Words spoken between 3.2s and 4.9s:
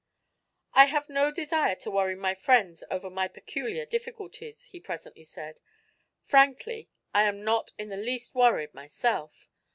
peculiar difficulties," he